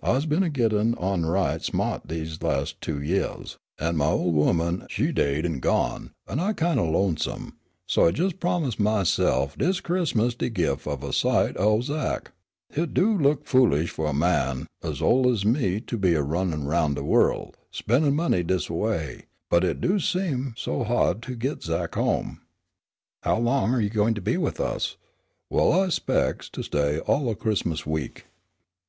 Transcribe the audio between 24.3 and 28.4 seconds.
with us?" "Well, I 'specs to stay all o' Crismus week."